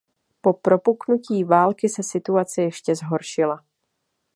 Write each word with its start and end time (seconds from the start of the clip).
Po 0.41 0.53
propuknutí 0.53 1.43
války 1.43 1.89
se 1.89 2.03
situace 2.03 2.61
ještě 2.61 2.95
zhoršila. 2.95 3.63